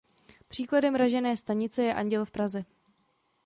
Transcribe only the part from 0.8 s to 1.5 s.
ražené